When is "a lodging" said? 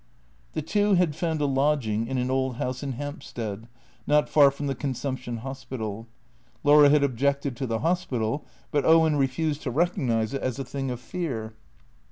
1.41-2.07